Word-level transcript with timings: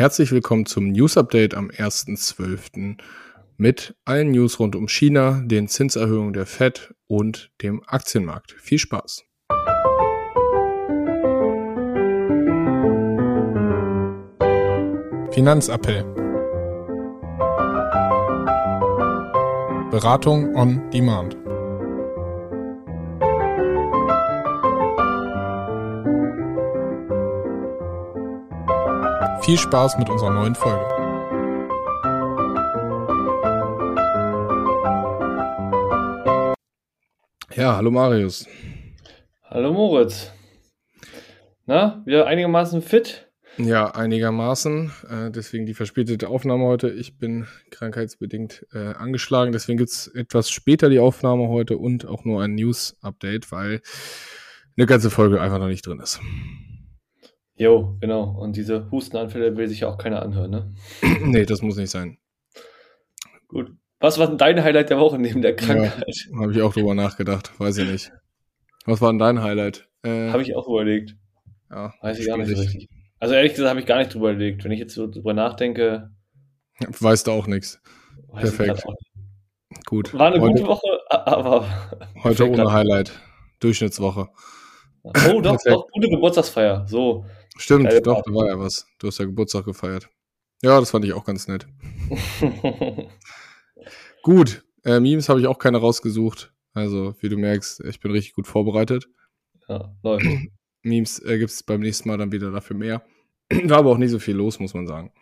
Herzlich 0.00 0.32
willkommen 0.32 0.64
zum 0.64 0.92
News 0.92 1.18
Update 1.18 1.54
am 1.54 1.68
1.12. 1.68 2.96
mit 3.58 3.94
allen 4.06 4.30
News 4.30 4.58
rund 4.58 4.74
um 4.74 4.88
China, 4.88 5.42
den 5.44 5.68
Zinserhöhungen 5.68 6.32
der 6.32 6.46
Fed 6.46 6.94
und 7.06 7.52
dem 7.60 7.82
Aktienmarkt. 7.86 8.52
Viel 8.52 8.78
Spaß! 8.78 9.24
Finanzappell 15.32 16.04
Beratung 19.90 20.56
on 20.56 20.90
Demand 20.92 21.36
Viel 29.42 29.56
Spaß 29.56 29.96
mit 29.96 30.10
unserer 30.10 30.30
neuen 30.30 30.54
Folge. 30.54 30.84
Ja, 37.56 37.76
hallo 37.76 37.90
Marius. 37.90 38.46
Hallo 39.44 39.72
Moritz. 39.72 40.30
Na, 41.64 42.02
wieder 42.04 42.26
einigermaßen 42.26 42.82
fit? 42.82 43.30
Ja, 43.56 43.94
einigermaßen. 43.94 44.92
Äh, 45.08 45.30
deswegen 45.30 45.64
die 45.64 45.74
verspätete 45.74 46.28
Aufnahme 46.28 46.64
heute. 46.64 46.90
Ich 46.90 47.16
bin 47.18 47.46
krankheitsbedingt 47.70 48.66
äh, 48.74 48.92
angeschlagen. 48.94 49.52
Deswegen 49.52 49.78
gibt 49.78 49.90
es 49.90 50.06
etwas 50.08 50.50
später 50.50 50.90
die 50.90 51.00
Aufnahme 51.00 51.48
heute 51.48 51.78
und 51.78 52.06
auch 52.06 52.24
nur 52.26 52.42
ein 52.42 52.54
News-Update, 52.54 53.50
weil 53.52 53.80
eine 54.76 54.86
ganze 54.86 55.10
Folge 55.10 55.40
einfach 55.40 55.58
noch 55.58 55.68
nicht 55.68 55.86
drin 55.86 56.00
ist. 56.00 56.20
Jo, 57.60 57.98
genau. 58.00 58.22
Und 58.22 58.56
diese 58.56 58.90
Hustenanfälle 58.90 59.54
will 59.54 59.68
sich 59.68 59.80
ja 59.80 59.88
auch 59.88 59.98
keiner 59.98 60.22
anhören, 60.22 60.50
ne? 60.50 60.74
nee, 61.20 61.44
das 61.44 61.60
muss 61.60 61.76
nicht 61.76 61.90
sein. 61.90 62.16
Gut. 63.48 63.72
Was 63.98 64.18
war 64.18 64.28
denn 64.28 64.38
dein 64.38 64.64
Highlight 64.64 64.88
der 64.88 64.98
Woche 64.98 65.18
neben 65.18 65.42
der 65.42 65.56
Krankheit? 65.56 66.06
Ja, 66.30 66.40
Habe 66.40 66.52
ich 66.52 66.62
auch 66.62 66.72
drüber 66.72 66.94
nachgedacht, 66.94 67.52
weiß 67.60 67.76
ich 67.76 67.90
nicht. 67.90 68.12
Was 68.86 69.02
war 69.02 69.12
denn 69.12 69.18
dein 69.18 69.42
Highlight? 69.42 69.86
Äh, 70.02 70.30
habe 70.30 70.40
ich 70.40 70.56
auch 70.56 70.66
überlegt. 70.68 71.16
Ja, 71.70 71.92
weiß 72.00 72.18
ich 72.20 72.28
gar 72.28 72.38
nicht 72.38 72.48
so 72.48 72.62
richtig. 72.62 72.88
Also 73.18 73.34
ehrlich 73.34 73.52
gesagt 73.52 73.68
habe 73.68 73.80
ich 73.80 73.84
gar 73.84 73.98
nicht 73.98 74.14
drüber 74.14 74.30
überlegt. 74.30 74.64
Wenn 74.64 74.72
ich 74.72 74.80
jetzt 74.80 74.94
so 74.94 75.06
drüber 75.06 75.34
nachdenke. 75.34 76.12
Weißt 76.78 77.26
du 77.26 77.32
auch 77.32 77.46
nichts. 77.46 77.78
Perfekt. 78.34 78.86
Auch 78.86 78.94
nicht. 78.94 79.84
Gut. 79.84 80.14
War 80.14 80.28
eine 80.28 80.40
heute, 80.40 80.54
gute 80.54 80.66
Woche, 80.66 80.98
aber. 81.10 81.66
Heute 82.24 82.50
ohne 82.50 82.72
Highlight. 82.72 83.12
Durchschnittswoche. 83.60 84.30
Oh, 85.02 85.40
doch, 85.42 85.58
doch, 85.66 85.86
gute 85.92 86.08
Geburtstagsfeier. 86.08 86.86
So. 86.86 87.26
Stimmt, 87.60 87.84
Geile 87.84 88.00
doch, 88.00 88.22
da 88.22 88.32
war 88.32 88.46
ja 88.48 88.58
was. 88.58 88.86
Du 88.98 89.06
hast 89.06 89.18
ja 89.18 89.26
Geburtstag 89.26 89.66
gefeiert. 89.66 90.08
Ja, 90.62 90.80
das 90.80 90.90
fand 90.90 91.04
ich 91.04 91.12
auch 91.12 91.24
ganz 91.24 91.46
nett. 91.46 91.66
gut, 94.22 94.64
äh, 94.84 94.98
Memes 94.98 95.28
habe 95.28 95.40
ich 95.40 95.46
auch 95.46 95.58
keine 95.58 95.76
rausgesucht. 95.76 96.52
Also, 96.72 97.14
wie 97.20 97.28
du 97.28 97.36
merkst, 97.36 97.80
ich 97.80 98.00
bin 98.00 98.12
richtig 98.12 98.32
gut 98.32 98.46
vorbereitet. 98.46 99.08
Ja, 99.68 99.94
läuft. 100.02 100.26
Memes 100.82 101.18
äh, 101.18 101.38
gibt 101.38 101.50
es 101.50 101.62
beim 101.62 101.80
nächsten 101.80 102.08
Mal 102.08 102.16
dann 102.16 102.32
wieder 102.32 102.50
dafür 102.50 102.76
mehr. 102.76 103.02
War 103.50 103.78
aber 103.78 103.90
auch 103.90 103.98
nicht 103.98 104.10
so 104.10 104.18
viel 104.18 104.36
los, 104.36 104.58
muss 104.58 104.72
man 104.72 104.86
sagen. 104.86 105.12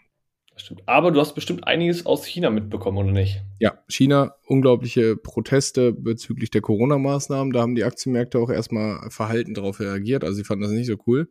Stimmt. 0.54 0.82
Aber 0.86 1.10
du 1.10 1.20
hast 1.20 1.34
bestimmt 1.34 1.66
einiges 1.66 2.06
aus 2.06 2.24
China 2.24 2.50
mitbekommen, 2.50 2.98
oder 2.98 3.12
nicht? 3.12 3.42
Ja, 3.58 3.82
China, 3.88 4.36
unglaubliche 4.46 5.16
Proteste 5.16 5.92
bezüglich 5.92 6.50
der 6.50 6.60
Corona-Maßnahmen. 6.60 7.52
Da 7.52 7.60
haben 7.60 7.74
die 7.74 7.84
Aktienmärkte 7.84 8.38
auch 8.38 8.50
erstmal 8.50 9.10
verhalten 9.10 9.54
darauf 9.54 9.80
reagiert. 9.80 10.24
Also 10.24 10.36
sie 10.36 10.44
fanden 10.44 10.62
das 10.62 10.72
nicht 10.72 10.86
so 10.86 10.96
cool. 11.06 11.28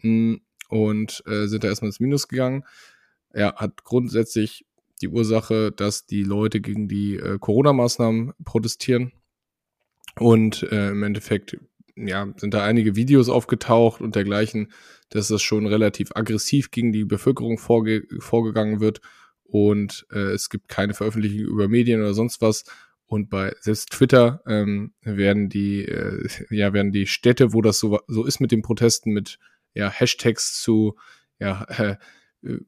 Hm, 0.00 0.40
und 0.68 1.22
äh, 1.26 1.46
sind 1.46 1.64
da 1.64 1.68
erstmal 1.68 1.88
ins 1.88 2.00
Minus 2.00 2.28
gegangen. 2.28 2.64
Er 3.30 3.56
hat 3.56 3.84
grundsätzlich 3.84 4.64
die 5.02 5.08
Ursache, 5.08 5.72
dass 5.72 6.06
die 6.06 6.22
Leute 6.22 6.60
gegen 6.60 6.88
die 6.88 7.16
äh, 7.16 7.38
Corona-Maßnahmen 7.38 8.32
protestieren. 8.44 9.12
Und 10.18 10.62
äh, 10.64 10.90
im 10.90 11.02
Endeffekt, 11.02 11.56
ja, 11.96 12.32
sind 12.36 12.54
da 12.54 12.64
einige 12.64 12.96
Videos 12.96 13.28
aufgetaucht 13.28 14.00
und 14.00 14.14
dergleichen, 14.14 14.72
dass 15.10 15.28
das 15.28 15.42
schon 15.42 15.66
relativ 15.66 16.10
aggressiv 16.14 16.70
gegen 16.70 16.92
die 16.92 17.04
Bevölkerung 17.04 17.58
vorge 17.58 18.06
vorgegangen 18.18 18.80
wird. 18.80 19.00
Und 19.44 20.06
äh, 20.12 20.32
es 20.32 20.50
gibt 20.50 20.68
keine 20.68 20.94
Veröffentlichung 20.94 21.48
über 21.48 21.68
Medien 21.68 22.00
oder 22.00 22.14
sonst 22.14 22.40
was. 22.40 22.64
Und 23.06 23.28
bei 23.28 23.52
selbst 23.60 23.90
Twitter 23.90 24.40
ähm, 24.46 24.92
werden 25.02 25.48
die, 25.48 25.84
äh, 25.84 26.28
ja, 26.50 26.72
werden 26.72 26.92
die 26.92 27.06
Städte, 27.06 27.52
wo 27.52 27.62
das 27.62 27.80
so, 27.80 27.98
so 28.06 28.24
ist 28.24 28.40
mit 28.40 28.52
den 28.52 28.62
Protesten, 28.62 29.12
mit 29.12 29.38
ja, 29.74 29.90
Hashtags 29.90 30.60
zu 30.60 30.96
ja, 31.38 31.64
äh, 31.68 31.96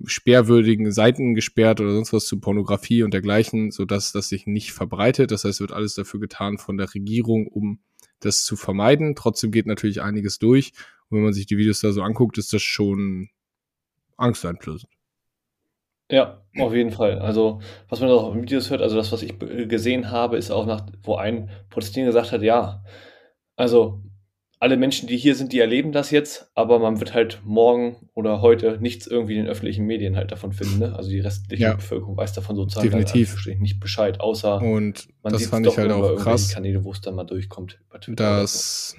sperrwürdigen 0.04 0.92
Seiten 0.92 1.34
gesperrt 1.34 1.80
oder 1.80 1.92
sonst 1.92 2.12
was 2.12 2.26
zu 2.26 2.40
Pornografie 2.40 3.02
und 3.02 3.14
dergleichen, 3.14 3.70
sodass 3.70 4.12
das 4.12 4.28
sich 4.28 4.46
nicht 4.46 4.72
verbreitet. 4.72 5.30
Das 5.30 5.44
heißt, 5.44 5.60
wird 5.60 5.72
alles 5.72 5.94
dafür 5.94 6.20
getan 6.20 6.58
von 6.58 6.76
der 6.76 6.92
Regierung, 6.94 7.46
um 7.46 7.80
das 8.20 8.44
zu 8.44 8.56
vermeiden. 8.56 9.14
Trotzdem 9.14 9.50
geht 9.50 9.66
natürlich 9.66 10.02
einiges 10.02 10.38
durch. 10.38 10.72
Und 11.08 11.18
wenn 11.18 11.24
man 11.24 11.32
sich 11.32 11.46
die 11.46 11.56
Videos 11.56 11.80
da 11.80 11.92
so 11.92 12.02
anguckt, 12.02 12.38
ist 12.38 12.52
das 12.52 12.62
schon 12.62 13.30
angsteinflößend. 14.16 14.92
Ja, 16.10 16.44
auf 16.58 16.74
jeden 16.74 16.90
Fall. 16.90 17.18
Also, 17.20 17.62
was 17.88 18.00
man 18.00 18.10
auch 18.10 18.34
in 18.34 18.42
Videos 18.42 18.68
hört, 18.68 18.82
also 18.82 18.96
das, 18.96 19.12
was 19.12 19.22
ich 19.22 19.38
gesehen 19.38 20.10
habe, 20.10 20.36
ist 20.36 20.50
auch 20.50 20.66
nach, 20.66 20.86
wo 21.02 21.16
ein 21.16 21.48
Protestierender 21.70 22.12
gesagt 22.12 22.32
hat, 22.32 22.42
ja, 22.42 22.84
also 23.56 24.02
alle 24.62 24.76
Menschen, 24.76 25.08
die 25.08 25.16
hier 25.16 25.34
sind, 25.34 25.52
die 25.52 25.58
erleben 25.58 25.90
das 25.90 26.12
jetzt, 26.12 26.48
aber 26.54 26.78
man 26.78 27.00
wird 27.00 27.14
halt 27.14 27.40
morgen 27.44 27.96
oder 28.14 28.42
heute 28.42 28.78
nichts 28.80 29.08
irgendwie 29.08 29.32
in 29.32 29.40
den 29.40 29.48
öffentlichen 29.48 29.84
Medien 29.86 30.14
halt 30.14 30.30
davon 30.30 30.52
finden. 30.52 30.78
Ne? 30.78 30.94
Also 30.94 31.10
die 31.10 31.18
restliche 31.18 31.64
ja. 31.64 31.74
Bevölkerung 31.74 32.16
weiß 32.16 32.32
davon 32.32 32.54
sozusagen 32.54 32.88
Definitiv. 32.88 33.44
nicht 33.58 33.80
Bescheid, 33.80 34.20
außer 34.20 34.62
und 34.62 35.08
man 35.24 35.32
das 35.32 35.46
fand 35.46 35.66
ich 35.66 35.76
halt 35.76 35.90
auch 35.90 36.14
krass. 36.14 36.54
Kanäle, 36.54 36.84
wo 36.84 36.92
es 36.92 37.00
dann 37.00 37.16
mal 37.16 37.24
durchkommt. 37.24 37.80
Das 38.06 38.94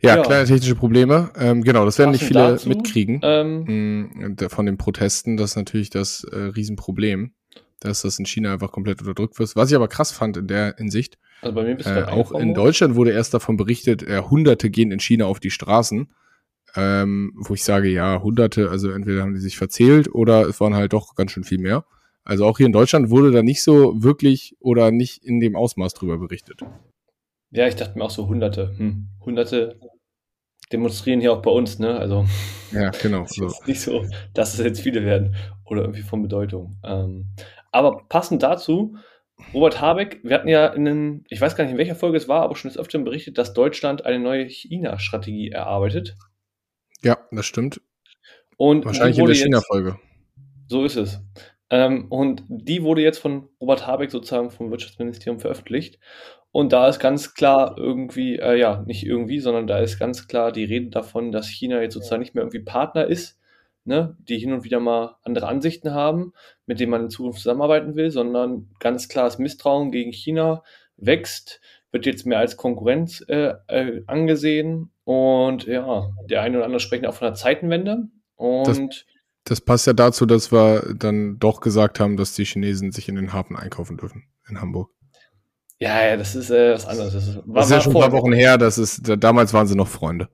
ja, 0.00 0.16
ja, 0.16 0.22
kleine 0.22 0.46
technische 0.46 0.74
Probleme. 0.74 1.30
Ähm, 1.36 1.62
genau, 1.62 1.84
das 1.84 1.98
werden 1.98 2.12
nicht 2.12 2.24
viele 2.24 2.40
dazu, 2.40 2.70
mitkriegen 2.70 3.20
ähm, 3.22 4.06
mm, 4.08 4.48
von 4.48 4.64
den 4.64 4.78
Protesten. 4.78 5.36
Das 5.36 5.50
ist 5.50 5.56
natürlich 5.56 5.90
das 5.90 6.24
äh, 6.24 6.36
Riesenproblem, 6.36 7.34
dass 7.80 8.02
das 8.02 8.18
in 8.18 8.26
China 8.26 8.52
einfach 8.52 8.72
komplett 8.72 9.00
unterdrückt 9.00 9.38
wird. 9.38 9.56
Was 9.56 9.70
ich 9.70 9.76
aber 9.76 9.88
krass 9.88 10.12
fand 10.12 10.36
in 10.36 10.46
der 10.46 10.74
Hinsicht, 10.76 11.18
also 11.42 11.54
bei 11.54 11.64
mir 11.64 11.74
bist 11.74 11.88
du 11.88 12.00
äh, 12.00 12.04
auch 12.04 12.32
in 12.32 12.54
Deutschland 12.54 12.94
wurde 12.94 13.12
erst 13.12 13.34
davon 13.34 13.56
berichtet, 13.56 14.02
äh, 14.02 14.22
Hunderte 14.22 14.70
gehen 14.70 14.90
in 14.90 15.00
China 15.00 15.26
auf 15.26 15.40
die 15.40 15.50
Straßen. 15.50 16.08
Ähm, 16.76 17.32
wo 17.36 17.54
ich 17.54 17.62
sage, 17.62 17.88
ja, 17.88 18.20
Hunderte, 18.20 18.68
also 18.68 18.90
entweder 18.90 19.22
haben 19.22 19.34
die 19.34 19.40
sich 19.40 19.56
verzählt 19.56 20.12
oder 20.12 20.48
es 20.48 20.60
waren 20.60 20.74
halt 20.74 20.92
doch 20.92 21.14
ganz 21.14 21.30
schön 21.30 21.44
viel 21.44 21.58
mehr. 21.58 21.84
Also 22.24 22.46
auch 22.46 22.56
hier 22.56 22.66
in 22.66 22.72
Deutschland 22.72 23.10
wurde 23.10 23.30
da 23.30 23.42
nicht 23.42 23.62
so 23.62 24.02
wirklich 24.02 24.56
oder 24.58 24.90
nicht 24.90 25.22
in 25.22 25.38
dem 25.38 25.54
Ausmaß 25.54 25.94
drüber 25.94 26.18
berichtet. 26.18 26.62
Ja, 27.50 27.68
ich 27.68 27.76
dachte 27.76 27.96
mir 27.96 28.04
auch 28.04 28.10
so 28.10 28.26
Hunderte. 28.26 28.74
Hm. 28.76 29.06
Hunderte 29.24 29.78
demonstrieren 30.72 31.20
hier 31.20 31.32
auch 31.32 31.42
bei 31.42 31.50
uns, 31.50 31.78
ne? 31.78 31.96
Also 31.96 32.24
ja, 32.72 32.90
genau. 32.90 33.24
So. 33.28 33.46
Ist 33.46 33.68
nicht 33.68 33.80
so, 33.80 34.04
dass 34.32 34.54
es 34.54 34.64
jetzt 34.64 34.80
viele 34.80 35.04
werden 35.04 35.36
oder 35.64 35.82
irgendwie 35.82 36.02
von 36.02 36.22
Bedeutung. 36.22 36.76
Ähm, 36.82 37.26
aber 37.74 38.04
passend 38.08 38.42
dazu 38.42 38.96
Robert 39.52 39.80
Habeck, 39.80 40.20
wir 40.22 40.36
hatten 40.36 40.48
ja 40.48 40.68
in 40.68 40.86
einem, 40.86 41.24
ich 41.28 41.40
weiß 41.40 41.56
gar 41.56 41.64
nicht, 41.64 41.72
in 41.72 41.78
welcher 41.78 41.96
Folge 41.96 42.16
es 42.16 42.28
war, 42.28 42.42
aber 42.42 42.56
schon 42.56 42.70
des 42.70 42.78
Öfteren 42.78 43.04
berichtet, 43.04 43.36
dass 43.38 43.52
Deutschland 43.52 44.04
eine 44.06 44.18
neue 44.18 44.44
China-Strategie 44.44 45.50
erarbeitet. 45.50 46.16
Ja, 47.02 47.18
das 47.30 47.46
stimmt. 47.46 47.80
Und 48.56 48.84
Wahrscheinlich 48.84 49.18
in 49.18 49.26
der 49.26 49.34
China-Folge. 49.34 49.98
So 50.68 50.84
ist 50.84 50.96
es. 50.96 51.20
Ähm, 51.70 52.06
und 52.10 52.44
die 52.48 52.82
wurde 52.82 53.02
jetzt 53.02 53.18
von 53.18 53.48
Robert 53.60 53.86
Habeck 53.86 54.10
sozusagen 54.10 54.50
vom 54.50 54.70
Wirtschaftsministerium 54.70 55.40
veröffentlicht. 55.40 55.98
Und 56.52 56.72
da 56.72 56.88
ist 56.88 57.00
ganz 57.00 57.34
klar 57.34 57.74
irgendwie, 57.76 58.36
äh, 58.36 58.56
ja, 58.56 58.84
nicht 58.86 59.04
irgendwie, 59.04 59.40
sondern 59.40 59.66
da 59.66 59.78
ist 59.78 59.98
ganz 59.98 60.28
klar 60.28 60.52
die 60.52 60.64
Rede 60.64 60.90
davon, 60.90 61.32
dass 61.32 61.48
China 61.48 61.82
jetzt 61.82 61.94
sozusagen 61.94 62.20
nicht 62.20 62.34
mehr 62.34 62.44
irgendwie 62.44 62.62
Partner 62.62 63.06
ist, 63.06 63.40
ne, 63.84 64.16
die 64.20 64.38
hin 64.38 64.52
und 64.52 64.64
wieder 64.64 64.80
mal 64.80 65.16
andere 65.22 65.46
Ansichten 65.46 65.92
haben, 65.92 66.32
mit 66.66 66.80
denen 66.80 66.90
man 66.90 67.02
in 67.02 67.10
Zukunft 67.10 67.40
zusammenarbeiten 67.40 67.94
will, 67.94 68.10
sondern 68.10 68.70
ganz 68.80 69.08
klares 69.08 69.38
Misstrauen 69.38 69.90
gegen 69.90 70.12
China 70.12 70.62
wächst, 70.96 71.60
wird 71.92 72.06
jetzt 72.06 72.26
mehr 72.26 72.38
als 72.38 72.56
Konkurrenz 72.56 73.24
äh, 73.28 73.54
äh, 73.68 74.02
angesehen 74.06 74.90
und 75.04 75.66
ja, 75.66 76.10
der 76.28 76.42
eine 76.42 76.56
oder 76.56 76.66
andere 76.66 76.80
sprechen 76.80 77.06
auch 77.06 77.14
von 77.14 77.28
einer 77.28 77.36
Zeitenwende 77.36 78.08
und 78.36 78.66
das, 78.66 79.04
das 79.44 79.60
passt 79.60 79.86
ja 79.86 79.92
dazu, 79.92 80.26
dass 80.26 80.50
wir 80.50 80.94
dann 80.98 81.38
doch 81.38 81.60
gesagt 81.60 82.00
haben, 82.00 82.16
dass 82.16 82.34
die 82.34 82.44
Chinesen 82.44 82.90
sich 82.92 83.08
in 83.08 83.16
den 83.16 83.32
Hafen 83.32 83.56
einkaufen 83.56 83.96
dürfen 83.96 84.24
in 84.48 84.60
Hamburg. 84.60 84.90
Ja, 85.78 86.04
ja, 86.04 86.16
das 86.16 86.34
ist 86.34 86.50
äh, 86.50 86.72
was 86.72 86.86
anderes. 86.86 87.12
Das 87.12 87.28
ist, 87.28 87.36
war, 87.36 87.56
das 87.56 87.66
ist 87.66 87.72
ja 87.72 87.80
schon 87.80 87.94
ein 87.96 88.00
paar 88.00 88.12
Wochen 88.12 88.32
her, 88.32 88.58
das 88.58 88.78
ist, 88.78 89.02
damals 89.18 89.52
waren 89.52 89.66
sie 89.66 89.76
noch 89.76 89.88
Freunde. 89.88 90.28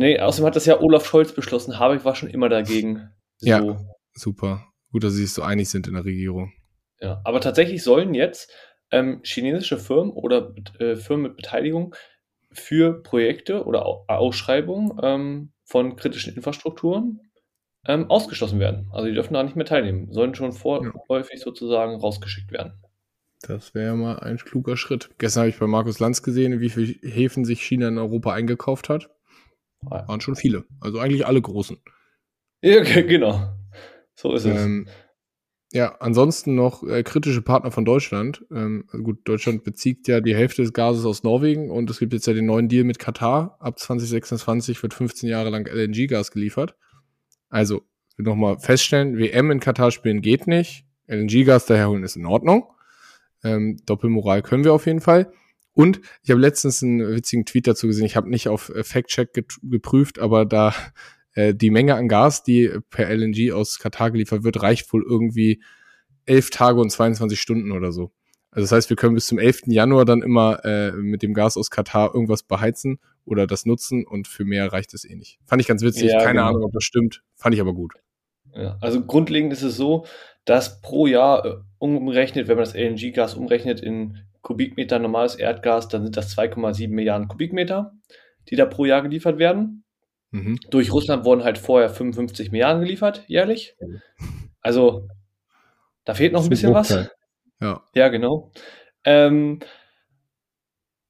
Nee, 0.00 0.18
außerdem 0.18 0.46
hat 0.46 0.56
das 0.56 0.64
ja 0.64 0.80
Olaf 0.80 1.04
Scholz 1.04 1.34
beschlossen. 1.34 1.78
Habeck 1.78 2.06
war 2.06 2.14
schon 2.14 2.30
immer 2.30 2.48
dagegen. 2.48 3.10
So. 3.42 3.48
Ja, 3.48 3.80
super. 4.12 4.66
Gut, 4.92 5.02
dass 5.02 5.14
sie 5.14 5.22
sich 5.22 5.32
so 5.32 5.40
einig 5.40 5.70
sind 5.70 5.86
in 5.86 5.94
der 5.94 6.04
Regierung. 6.04 6.52
Ja, 7.00 7.22
aber 7.24 7.40
tatsächlich 7.40 7.82
sollen 7.82 8.12
jetzt 8.12 8.52
ähm, 8.90 9.22
chinesische 9.24 9.78
Firmen 9.78 10.12
oder 10.12 10.54
äh, 10.78 10.96
Firmen 10.96 11.22
mit 11.22 11.36
Beteiligung 11.36 11.94
für 12.52 13.02
Projekte 13.02 13.64
oder 13.64 13.86
Ausschreibungen 14.08 14.98
ähm, 15.02 15.52
von 15.64 15.96
kritischen 15.96 16.36
Infrastrukturen 16.36 17.22
ähm, 17.86 18.10
ausgeschlossen 18.10 18.60
werden. 18.60 18.90
Also 18.92 19.06
die 19.06 19.14
dürfen 19.14 19.32
da 19.32 19.42
nicht 19.42 19.56
mehr 19.56 19.64
teilnehmen, 19.64 20.12
sollen 20.12 20.34
schon 20.34 20.52
vorläufig 20.52 21.38
ja. 21.38 21.44
sozusagen 21.44 21.98
rausgeschickt 21.98 22.52
werden. 22.52 22.74
Das 23.40 23.74
wäre 23.74 23.96
mal 23.96 24.18
ein 24.18 24.36
kluger 24.36 24.76
Schritt. 24.76 25.08
Gestern 25.16 25.44
habe 25.44 25.48
ich 25.48 25.58
bei 25.58 25.66
Markus 25.66 25.98
Lanz 25.98 26.22
gesehen, 26.22 26.60
wie 26.60 26.68
viele 26.68 26.92
Häfen 27.10 27.46
sich 27.46 27.62
China 27.62 27.88
in 27.88 27.96
Europa 27.96 28.34
eingekauft 28.34 28.90
hat. 28.90 29.08
Waren 29.82 30.20
schon 30.20 30.36
viele. 30.36 30.64
Also 30.80 30.98
eigentlich 30.98 31.26
alle 31.26 31.40
großen. 31.40 31.78
Ja, 32.62 32.82
genau. 32.82 33.52
So 34.14 34.34
ist 34.34 34.44
es. 34.44 34.64
Ähm, 34.64 34.86
ja, 35.72 35.96
ansonsten 36.00 36.56
noch 36.56 36.82
äh, 36.82 37.02
kritische 37.04 37.42
Partner 37.42 37.70
von 37.70 37.84
Deutschland. 37.84 38.44
Ähm, 38.50 38.84
also 38.90 39.04
gut, 39.04 39.20
Deutschland 39.24 39.62
bezieht 39.62 40.08
ja 40.08 40.20
die 40.20 40.34
Hälfte 40.34 40.62
des 40.62 40.72
Gases 40.72 41.04
aus 41.04 41.22
Norwegen 41.22 41.70
und 41.70 41.88
es 41.90 42.00
gibt 42.00 42.12
jetzt 42.12 42.26
ja 42.26 42.32
den 42.32 42.46
neuen 42.46 42.68
Deal 42.68 42.84
mit 42.84 42.98
Katar. 42.98 43.56
Ab 43.60 43.78
2026 43.78 44.82
wird 44.82 44.94
15 44.94 45.28
Jahre 45.28 45.50
lang 45.50 45.66
LNG-Gas 45.66 46.32
geliefert. 46.32 46.74
Also, 47.48 47.82
nochmal 48.16 48.58
feststellen, 48.58 49.16
WM 49.16 49.50
in 49.52 49.60
Katar 49.60 49.92
spielen 49.92 50.22
geht 50.22 50.46
nicht. 50.46 50.84
LNG-Gas 51.06 51.66
daherholen 51.66 52.02
ist 52.02 52.16
in 52.16 52.26
Ordnung. 52.26 52.64
Ähm, 53.44 53.78
Doppelmoral 53.86 54.42
können 54.42 54.64
wir 54.64 54.72
auf 54.72 54.86
jeden 54.86 55.00
Fall. 55.00 55.32
Und 55.72 56.00
ich 56.22 56.30
habe 56.30 56.40
letztens 56.40 56.82
einen 56.82 57.16
witzigen 57.16 57.46
Tweet 57.46 57.66
dazu 57.66 57.86
gesehen. 57.86 58.04
Ich 58.04 58.16
habe 58.16 58.28
nicht 58.28 58.48
auf 58.48 58.70
äh, 58.70 58.82
Fact-Check 58.84 59.32
geprüft, 59.62 60.18
aber 60.18 60.44
da 60.44 60.74
äh, 61.34 61.54
die 61.54 61.70
Menge 61.70 61.94
an 61.94 62.08
Gas, 62.08 62.42
die 62.42 62.70
per 62.90 63.08
LNG 63.08 63.52
aus 63.52 63.78
Katar 63.78 64.10
geliefert 64.10 64.42
wird, 64.42 64.62
reicht 64.62 64.92
wohl 64.92 65.04
irgendwie 65.08 65.62
elf 66.26 66.50
Tage 66.50 66.80
und 66.80 66.90
22 66.90 67.40
Stunden 67.40 67.72
oder 67.72 67.92
so. 67.92 68.12
Also 68.52 68.64
das 68.64 68.72
heißt, 68.72 68.90
wir 68.90 68.96
können 68.96 69.14
bis 69.14 69.26
zum 69.26 69.38
11. 69.38 69.62
Januar 69.66 70.04
dann 70.04 70.22
immer 70.22 70.64
äh, 70.64 70.90
mit 70.92 71.22
dem 71.22 71.34
Gas 71.34 71.56
aus 71.56 71.70
Katar 71.70 72.12
irgendwas 72.14 72.42
beheizen 72.42 72.98
oder 73.24 73.46
das 73.46 73.64
nutzen 73.64 74.04
und 74.04 74.26
für 74.26 74.44
mehr 74.44 74.72
reicht 74.72 74.92
es 74.92 75.04
eh 75.04 75.14
nicht. 75.14 75.38
Fand 75.46 75.62
ich 75.62 75.68
ganz 75.68 75.82
witzig, 75.82 76.10
ja, 76.10 76.18
keine 76.18 76.40
genau. 76.40 76.48
Ahnung, 76.48 76.64
ob 76.64 76.72
das 76.72 76.82
stimmt, 76.82 77.22
fand 77.36 77.54
ich 77.54 77.60
aber 77.60 77.74
gut. 77.74 77.94
Ja, 78.52 78.76
also 78.80 79.04
grundlegend 79.04 79.52
ist 79.52 79.62
es 79.62 79.76
so, 79.76 80.06
dass 80.44 80.80
pro 80.80 81.06
Jahr 81.06 81.46
äh, 81.46 81.56
umgerechnet, 81.78 82.48
wenn 82.48 82.56
man 82.56 82.64
das 82.64 82.74
LNG-Gas 82.74 83.34
umrechnet 83.34 83.80
in 83.80 84.18
Kubikmeter 84.50 84.98
normales 84.98 85.36
Erdgas, 85.36 85.86
dann 85.86 86.02
sind 86.02 86.16
das 86.16 86.36
2,7 86.36 86.88
Milliarden 86.88 87.28
Kubikmeter, 87.28 87.92
die 88.48 88.56
da 88.56 88.66
pro 88.66 88.84
Jahr 88.84 89.00
geliefert 89.00 89.38
werden. 89.38 89.84
Mhm. 90.32 90.58
Durch 90.70 90.92
Russland 90.92 91.24
wurden 91.24 91.44
halt 91.44 91.56
vorher 91.56 91.88
55 91.88 92.50
Milliarden 92.50 92.82
geliefert, 92.82 93.22
jährlich. 93.28 93.76
Also, 94.60 95.06
da 96.04 96.14
fehlt 96.14 96.32
noch 96.32 96.42
ein 96.42 96.50
bisschen 96.50 96.74
was. 96.74 96.90
Ja. 97.60 97.84
Ja, 97.94 98.08
genau. 98.08 98.50
Ähm, 99.04 99.60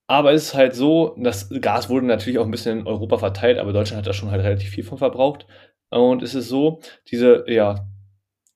aber 0.06 0.32
es 0.32 0.48
ist 0.48 0.54
halt 0.54 0.74
so, 0.74 1.16
das 1.18 1.48
Gas 1.62 1.88
wurde 1.88 2.04
natürlich 2.04 2.38
auch 2.38 2.44
ein 2.44 2.50
bisschen 2.50 2.80
in 2.80 2.86
Europa 2.86 3.16
verteilt, 3.16 3.58
aber 3.58 3.72
Deutschland 3.72 4.00
hat 4.00 4.06
da 4.06 4.12
schon 4.12 4.30
halt 4.30 4.44
relativ 4.44 4.68
viel 4.68 4.84
von 4.84 4.98
verbraucht. 4.98 5.46
Und 5.88 6.22
es 6.22 6.34
ist 6.34 6.48
so, 6.48 6.80
diese, 7.10 7.44
ja, 7.48 7.86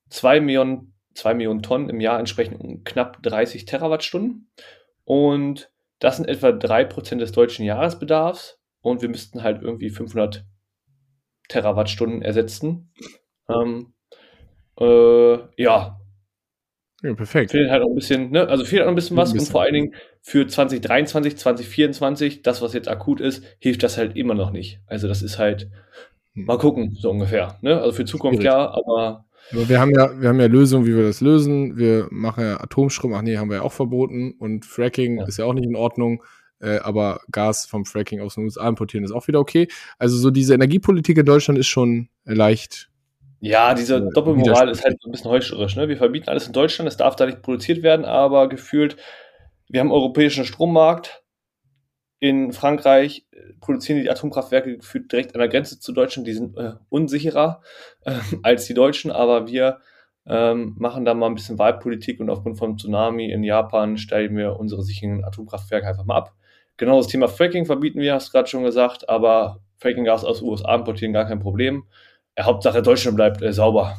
2 0.09 0.41
Millionen, 0.41 0.93
2 1.15 1.33
Millionen 1.33 1.63
Tonnen 1.63 1.89
im 1.89 2.01
Jahr 2.01 2.19
entsprechen 2.19 2.83
knapp 2.83 3.23
30 3.23 3.65
Terawattstunden. 3.65 4.49
Und 5.03 5.71
das 5.99 6.17
sind 6.17 6.27
etwa 6.27 6.49
3% 6.49 7.17
des 7.17 7.31
deutschen 7.31 7.65
Jahresbedarfs. 7.65 8.59
Und 8.81 9.01
wir 9.01 9.09
müssten 9.09 9.41
halt 9.41 9.63
irgendwie 9.63 9.89
500 9.89 10.45
Terawattstunden 11.47 12.21
ersetzen. 12.21 12.91
Ähm, 13.49 13.93
äh, 14.79 15.37
ja. 15.61 15.99
Ja, 17.01 17.13
perfekt. 17.13 17.51
Fehlt 17.51 17.69
halt 17.69 17.81
noch 17.81 17.89
ein 17.89 17.95
bisschen, 17.95 18.31
ne? 18.31 18.47
Also 18.47 18.65
fehlt 18.65 18.83
noch 18.83 18.89
ein 18.89 18.95
bisschen 18.95 19.17
was 19.17 19.29
ein 19.29 19.33
bisschen. 19.33 19.47
und 19.47 19.51
vor 19.51 19.61
allen 19.61 19.73
Dingen 19.73 19.95
für 20.21 20.47
2023, 20.47 21.37
2024, 21.37 22.41
das, 22.41 22.61
was 22.61 22.73
jetzt 22.73 22.87
akut 22.87 23.21
ist, 23.21 23.43
hilft 23.59 23.83
das 23.83 23.97
halt 23.97 24.15
immer 24.15 24.33
noch 24.33 24.51
nicht. 24.51 24.79
Also 24.87 25.07
das 25.07 25.21
ist 25.21 25.37
halt. 25.37 25.69
Mal 26.35 26.57
gucken, 26.57 26.95
so 26.99 27.09
ungefähr. 27.11 27.57
Ne? 27.61 27.79
Also 27.79 27.93
für 27.93 28.05
Zukunft 28.05 28.41
Schwierig. 28.41 28.53
ja, 28.53 28.69
aber. 28.71 29.25
Aber 29.51 29.69
wir 29.69 29.79
haben 29.79 29.91
ja, 29.91 30.09
wir 30.19 30.29
haben 30.29 30.39
ja 30.39 30.47
Lösungen, 30.47 30.85
wie 30.85 30.95
wir 30.95 31.03
das 31.03 31.21
lösen. 31.21 31.77
Wir 31.77 32.07
machen 32.09 32.43
ja 32.43 32.59
Atomstrom, 32.59 33.13
ach 33.13 33.21
nee, 33.21 33.37
haben 33.37 33.49
wir 33.49 33.57
ja 33.57 33.63
auch 33.63 33.73
verboten 33.73 34.33
und 34.39 34.65
Fracking 34.65 35.19
ja. 35.19 35.25
ist 35.25 35.37
ja 35.37 35.45
auch 35.45 35.53
nicht 35.53 35.67
in 35.67 35.75
Ordnung 35.75 36.23
äh, 36.61 36.79
aber 36.79 37.21
Gas 37.31 37.65
vom 37.65 37.85
Fracking 37.85 38.21
aus 38.21 38.35
den 38.35 38.45
USA 38.45 38.67
importieren 38.67 39.03
ist 39.03 39.11
auch 39.11 39.27
wieder 39.27 39.39
okay. 39.39 39.67
Also 39.99 40.17
so 40.17 40.31
diese 40.31 40.53
Energiepolitik 40.53 41.17
in 41.17 41.25
Deutschland 41.25 41.59
ist 41.59 41.67
schon 41.67 42.09
leicht. 42.23 42.89
Ja, 43.39 43.73
diese 43.73 43.97
äh, 43.97 44.09
Doppelmoral 44.13 44.69
ist 44.69 44.83
halt 44.83 44.97
so 45.01 45.09
ein 45.09 45.11
bisschen 45.11 45.31
heuchlerisch. 45.31 45.75
Ne? 45.75 45.87
Wir 45.87 45.97
verbieten 45.97 46.29
alles 46.29 46.47
in 46.47 46.53
Deutschland, 46.53 46.87
es 46.87 46.97
darf 46.97 47.15
da 47.15 47.25
nicht 47.25 47.41
produziert 47.41 47.83
werden, 47.83 48.05
aber 48.05 48.49
gefühlt, 48.49 48.97
wir 49.69 49.79
haben 49.79 49.87
einen 49.87 49.95
europäischen 49.95 50.45
Strommarkt. 50.45 51.23
In 52.19 52.53
Frankreich 52.53 53.27
äh, 53.31 53.53
produzieren 53.59 54.01
die 54.01 54.09
Atomkraftwerke 54.09 54.77
gefühlt 54.77 55.11
direkt 55.11 55.33
an 55.33 55.39
der 55.39 55.49
Grenze 55.49 55.79
zu 55.79 55.91
Deutschland. 55.91 56.27
Die 56.27 56.33
sind 56.33 56.57
äh, 56.57 56.73
unsicherer 56.89 57.61
äh, 58.01 58.19
als 58.43 58.65
die 58.65 58.73
Deutschen, 58.73 59.11
aber 59.11 59.47
wir 59.47 59.79
ähm, 60.27 60.75
machen 60.79 61.05
da 61.05 61.13
mal 61.13 61.27
ein 61.27 61.35
bisschen 61.35 61.59
Wahlpolitik 61.59 62.19
und 62.19 62.29
aufgrund 62.29 62.57
vom 62.57 62.77
Tsunami 62.77 63.31
in 63.31 63.43
Japan 63.43 63.97
stellen 63.97 64.35
wir 64.35 64.57
unsere 64.59 64.81
sicheren 64.81 65.23
Atomkraftwerke 65.23 65.87
einfach 65.87 66.05
mal 66.05 66.17
ab. 66.17 66.33
Genau 66.77 66.97
das 66.97 67.07
Thema 67.07 67.27
Fracking 67.27 67.65
verbieten 67.65 67.99
wir, 67.99 68.13
hast 68.13 68.29
du 68.29 68.31
gerade 68.31 68.49
schon 68.49 68.63
gesagt, 68.63 69.07
aber 69.07 69.61
Fracking-Gas 69.77 70.25
aus 70.25 70.41
USA 70.41 70.75
importieren 70.75 71.13
gar 71.13 71.25
kein 71.25 71.39
Problem. 71.39 71.85
Ja, 72.37 72.45
Hauptsache 72.45 72.81
Deutschland 72.81 73.15
bleibt 73.15 73.41
äh, 73.41 73.53
sauber. 73.53 73.97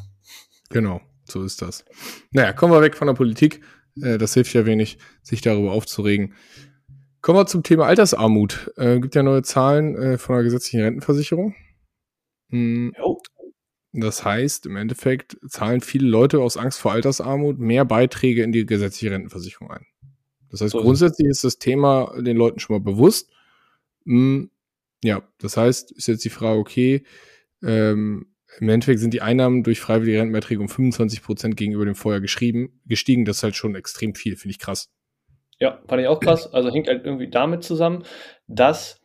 Genau, 0.71 1.01
so 1.25 1.43
ist 1.45 1.63
das. 1.63 1.85
Naja, 2.33 2.53
kommen 2.53 2.73
wir 2.73 2.83
weg 2.83 2.97
von 2.97 3.07
der 3.07 3.15
Politik. 3.15 3.63
Äh, 4.03 4.19
das 4.19 4.35
hilft 4.35 4.53
ja 4.53 4.67
wenig, 4.67 4.99
sich 5.23 5.41
darüber 5.41 5.73
aufzuregen. 5.73 6.35
Kommen 7.27 7.41
wir 7.41 7.47
zum 7.47 7.65
Thema 7.65 7.87
Altersarmut. 7.87 8.71
Äh, 8.77 9.01
gibt 9.01 9.17
ja 9.17 9.25
neue 9.25 9.43
Zahlen 9.43 9.97
äh, 9.97 10.17
von 10.17 10.37
der 10.37 10.45
gesetzlichen 10.45 10.83
Rentenversicherung. 10.83 11.57
Hm. 12.51 12.95
Das 13.93 14.25
heißt, 14.25 14.67
im 14.67 14.77
Endeffekt 14.77 15.37
zahlen 15.49 15.81
viele 15.81 16.07
Leute 16.07 16.39
aus 16.39 16.57
Angst 16.57 16.79
vor 16.79 16.93
Altersarmut 16.93 17.59
mehr 17.59 17.85
Beiträge 17.85 18.45
in 18.45 18.53
die 18.53 18.65
gesetzliche 18.65 19.13
Rentenversicherung 19.13 19.73
ein. 19.73 19.85
Das 20.51 20.61
heißt, 20.61 20.71
so 20.71 20.79
grundsätzlich 20.79 21.27
ist 21.27 21.43
das 21.43 21.59
Thema 21.59 22.15
den 22.17 22.37
Leuten 22.37 22.61
schon 22.61 22.77
mal 22.77 22.93
bewusst. 22.93 23.29
Hm, 24.05 24.53
ja, 25.03 25.29
das 25.39 25.57
heißt, 25.57 25.91
ist 25.91 26.07
jetzt 26.07 26.25
die 26.25 26.31
Frage, 26.31 26.61
okay, 26.61 27.03
ähm, 27.61 28.29
im 28.61 28.69
Endeffekt 28.69 29.01
sind 29.01 29.13
die 29.13 29.23
Einnahmen 29.23 29.65
durch 29.65 29.81
freiwillige 29.81 30.21
Rentenbeiträge 30.21 30.61
um 30.61 30.69
25 30.69 31.25
Prozent 31.25 31.57
gegenüber 31.57 31.87
dem 31.87 31.97
Vorjahr 31.97 32.21
geschrieben, 32.21 32.81
gestiegen. 32.87 33.25
Das 33.25 33.39
ist 33.39 33.43
halt 33.43 33.57
schon 33.57 33.75
extrem 33.75 34.15
viel, 34.15 34.37
finde 34.37 34.53
ich 34.53 34.61
krass. 34.61 34.93
Ja, 35.59 35.81
fand 35.87 36.03
ich 36.03 36.09
auch 36.09 36.21
krass. 36.21 36.53
Also 36.53 36.71
hängt 36.71 36.89
halt 36.89 37.05
irgendwie 37.05 37.31
damit 37.31 37.65
zusammen, 37.65 38.05
dass 38.47 39.01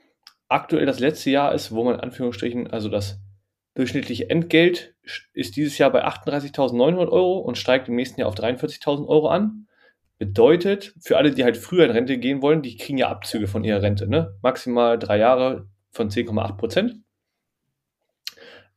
aktuell 0.50 0.86
das 0.86 1.00
letzte 1.00 1.30
Jahr 1.30 1.53
ist, 1.53 1.71
wo 1.71 1.83
man 1.83 1.95
in 1.95 2.00
Anführungsstrichen, 2.01 2.68
also 2.68 2.89
das 2.89 3.19
durchschnittliche 3.75 4.30
Entgelt 4.30 4.95
ist 5.33 5.56
dieses 5.56 5.77
Jahr 5.77 5.92
bei 5.92 6.06
38.900 6.06 7.09
Euro 7.09 7.39
und 7.39 7.58
steigt 7.58 7.88
im 7.88 7.96
nächsten 7.96 8.20
Jahr 8.20 8.27
auf 8.27 8.36
43.000 8.36 9.08
Euro 9.08 9.29
an. 9.29 9.67
Bedeutet, 10.17 10.93
für 11.00 11.17
alle, 11.17 11.31
die 11.31 11.43
halt 11.43 11.58
früher 11.58 11.86
in 11.86 11.91
Rente 11.91 12.17
gehen 12.17 12.41
wollen, 12.41 12.62
die 12.62 12.77
kriegen 12.77 12.98
ja 12.98 13.10
Abzüge 13.10 13.48
von 13.48 13.63
ihrer 13.63 13.81
Rente, 13.81 14.08
ne? 14.08 14.38
Maximal 14.43 15.00
drei 15.00 15.17
Jahre 15.17 15.67
von 15.89 16.10
10,8 16.10 16.58
Prozent. 16.58 16.96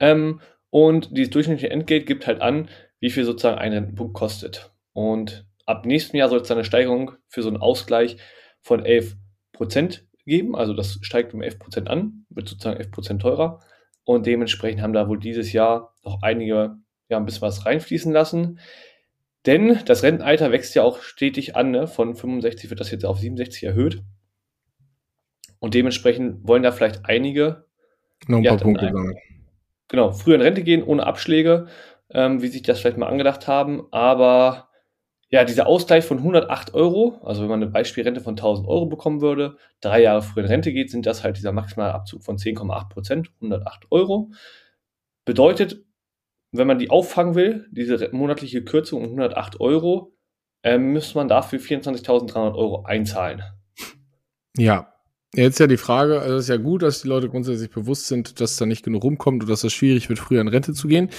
Ähm, 0.00 0.40
und 0.70 1.16
dieses 1.16 1.30
durchschnittliche 1.30 1.70
Entgelt 1.70 2.06
gibt 2.06 2.26
halt 2.26 2.40
an, 2.40 2.68
wie 2.98 3.10
viel 3.10 3.24
sozusagen 3.24 3.58
ein 3.58 3.72
Rentenpunkt 3.72 4.14
kostet. 4.14 4.72
Und 4.92 5.46
ab 5.66 5.86
nächstem 5.86 6.18
Jahr 6.18 6.28
soll 6.28 6.40
es 6.40 6.50
eine 6.50 6.64
Steigerung 6.64 7.12
für 7.28 7.42
so 7.42 7.48
einen 7.48 7.58
Ausgleich 7.58 8.16
von 8.60 8.84
11 8.84 9.16
Prozent 9.52 10.06
geben. 10.26 10.56
Also 10.56 10.74
das 10.74 10.98
steigt 11.02 11.34
um 11.34 11.42
11 11.42 11.58
Prozent 11.58 11.88
an, 11.88 12.26
wird 12.30 12.48
sozusagen 12.48 12.78
11 12.78 12.90
Prozent 12.90 13.22
teurer. 13.22 13.60
Und 14.04 14.26
dementsprechend 14.26 14.82
haben 14.82 14.92
da 14.92 15.08
wohl 15.08 15.18
dieses 15.18 15.52
Jahr 15.52 15.94
noch 16.04 16.22
einige 16.22 16.76
ja, 17.08 17.16
ein 17.16 17.24
bisschen 17.24 17.42
was 17.42 17.66
reinfließen 17.66 18.12
lassen. 18.12 18.60
Denn 19.46 19.80
das 19.84 20.02
Rentenalter 20.02 20.52
wächst 20.52 20.74
ja 20.74 20.82
auch 20.82 21.00
stetig 21.00 21.56
an. 21.56 21.70
Ne? 21.70 21.86
Von 21.86 22.14
65 22.14 22.70
wird 22.70 22.80
das 22.80 22.90
jetzt 22.90 23.04
auf 23.04 23.18
67 23.18 23.64
erhöht. 23.64 24.02
Und 25.58 25.74
dementsprechend 25.74 26.46
wollen 26.46 26.62
da 26.62 26.72
vielleicht 26.72 27.06
einige 27.06 27.66
noch 28.26 28.38
ein 28.38 28.44
ja, 28.44 28.50
paar 28.52 28.60
Punkte 28.60 28.86
sammeln. 28.86 29.16
Genau, 29.88 30.12
früher 30.12 30.36
in 30.36 30.40
Rente 30.40 30.62
gehen 30.62 30.82
ohne 30.82 31.06
Abschläge, 31.06 31.68
ähm, 32.10 32.42
wie 32.42 32.48
sich 32.48 32.62
das 32.62 32.80
vielleicht 32.80 32.96
mal 32.96 33.08
angedacht 33.08 33.46
haben. 33.48 33.86
Aber 33.90 34.68
ja, 35.34 35.42
dieser 35.42 35.66
Ausgleich 35.66 36.04
von 36.04 36.18
108 36.18 36.74
Euro, 36.74 37.20
also 37.24 37.42
wenn 37.42 37.48
man 37.48 37.60
eine 37.60 37.68
Beispielrente 37.72 38.20
von 38.20 38.34
1000 38.34 38.68
Euro 38.68 38.86
bekommen 38.86 39.20
würde, 39.20 39.56
drei 39.80 40.00
Jahre 40.00 40.22
früher 40.22 40.44
in 40.44 40.48
Rente 40.48 40.72
geht, 40.72 40.92
sind 40.92 41.06
das 41.06 41.24
halt 41.24 41.36
dieser 41.36 41.50
maximale 41.50 41.92
Abzug 41.92 42.22
von 42.22 42.36
10,8 42.36 42.88
Prozent, 42.88 43.32
108 43.40 43.86
Euro. 43.90 44.30
Bedeutet, 45.24 45.84
wenn 46.52 46.68
man 46.68 46.78
die 46.78 46.88
auffangen 46.88 47.34
will, 47.34 47.66
diese 47.72 48.10
monatliche 48.12 48.62
Kürzung 48.62 49.00
um 49.00 49.06
108 49.06 49.58
Euro, 49.58 50.14
äh, 50.62 50.78
muss 50.78 51.16
man 51.16 51.26
dafür 51.26 51.58
24.300 51.58 52.54
Euro 52.54 52.84
einzahlen. 52.84 53.42
Ja, 54.56 54.94
Jetzt 55.36 55.58
ja 55.58 55.66
die 55.66 55.78
Frage, 55.78 56.20
also 56.20 56.36
es 56.36 56.44
ist 56.44 56.48
ja 56.48 56.58
gut, 56.58 56.82
dass 56.82 57.02
die 57.02 57.08
Leute 57.08 57.28
grundsätzlich 57.28 57.68
bewusst 57.68 58.06
sind, 58.06 58.40
dass 58.40 58.56
da 58.56 58.66
nicht 58.66 58.84
genug 58.84 59.02
rumkommt 59.02 59.42
und 59.42 59.50
dass 59.50 59.64
es 59.64 59.72
schwierig 59.72 60.08
wird, 60.08 60.20
früher 60.20 60.40
in 60.40 60.46
Rente 60.46 60.74
zu 60.74 60.86
gehen. 60.86 61.10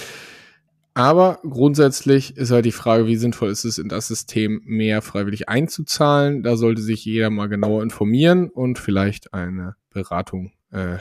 Aber 0.96 1.40
grundsätzlich 1.42 2.38
ist 2.38 2.50
halt 2.50 2.64
die 2.64 2.72
Frage, 2.72 3.06
wie 3.06 3.16
sinnvoll 3.16 3.50
ist 3.50 3.66
es, 3.66 3.76
in 3.76 3.90
das 3.90 4.08
System 4.08 4.62
mehr 4.64 5.02
freiwillig 5.02 5.46
einzuzahlen. 5.46 6.42
Da 6.42 6.56
sollte 6.56 6.80
sich 6.80 7.04
jeder 7.04 7.28
mal 7.28 7.50
genauer 7.50 7.82
informieren 7.82 8.48
und 8.48 8.78
vielleicht 8.78 9.34
eine 9.34 9.76
Beratung 9.90 10.52
äh, 10.72 10.96